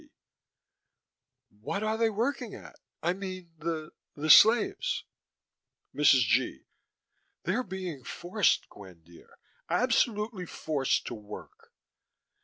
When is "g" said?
6.25-6.65